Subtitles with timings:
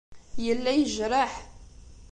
[0.45, 1.33] Yella yejreḥ.